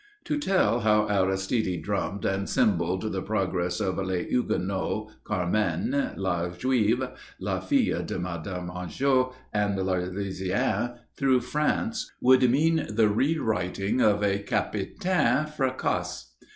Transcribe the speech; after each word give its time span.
To 0.23 0.39
tell 0.39 0.79
how 0.79 1.07
Aristide 1.09 1.83
drummed 1.83 2.25
and 2.25 2.47
cymballed 2.47 3.11
the 3.11 3.21
progress 3.21 3.79
of 3.79 3.97
Les 3.99 4.23
Huguenots, 4.31 5.13
Carmen, 5.25 6.13
La 6.17 6.49
Juive, 6.49 7.11
La 7.39 7.59
Fille 7.59 8.01
de 8.01 8.17
Madame 8.17 8.71
Angot 8.71 9.31
and 9.53 9.77
L'Arlésienne 9.77 10.97
through 11.15 11.41
France 11.41 12.11
would 12.19 12.49
mean 12.49 12.83
the 12.89 13.09
rewriting 13.09 14.01
of 14.01 14.23
a 14.23 14.39
"Capitaine 14.39 15.45
Fracasse." 15.45 16.31